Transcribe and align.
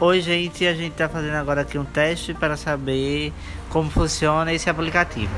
Oi, 0.00 0.20
gente, 0.20 0.66
a 0.66 0.74
gente 0.74 0.92
está 0.92 1.08
fazendo 1.08 1.34
agora 1.34 1.60
aqui 1.60 1.76
um 1.76 1.84
teste 1.84 2.32
para 2.32 2.56
saber 2.56 3.32
como 3.68 3.90
funciona 3.90 4.52
esse 4.52 4.70
aplicativo. 4.70 5.30